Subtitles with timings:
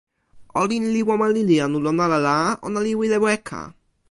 [0.61, 3.59] olin li wawa lili anu lon ala la, ona li wile weka.